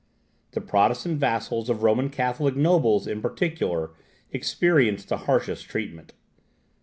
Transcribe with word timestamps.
The 0.53 0.61
Protestant 0.61 1.19
vassals 1.19 1.69
of 1.69 1.83
Roman 1.83 2.09
Catholic 2.09 2.55
nobles, 2.55 3.05
in 3.05 3.21
particular, 3.21 3.91
experienced 4.31 5.09
the 5.09 5.17
harshest 5.27 5.69
treatment. 5.69 6.13